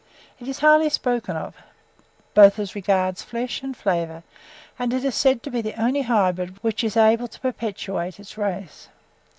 [0.39, 1.55] It is highly spoken of,
[2.33, 4.23] both as regards flesh and flavour;
[4.79, 8.35] and it is said to be the only hybrid which is able to perpetuate its
[8.35, 8.89] race.